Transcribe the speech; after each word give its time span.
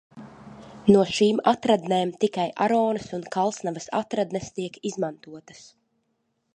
No 0.93 1.01
šīm 1.17 1.41
atradnēm 1.51 2.13
tikai 2.25 2.47
Aronas 2.67 3.07
un 3.19 3.27
Kalsnavas 3.37 3.89
atradnes 4.01 4.53
tiek 4.57 4.85
izmantotas. 4.93 5.63